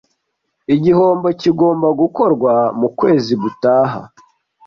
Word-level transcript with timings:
Igihombo 0.75 1.27
kigomba 1.41 1.87
gukorwa 2.01 2.53
mu 2.79 2.87
kwezi 2.97 3.33
gutaha. 3.41 4.01